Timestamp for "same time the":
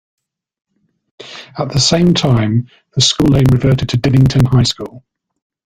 1.79-3.01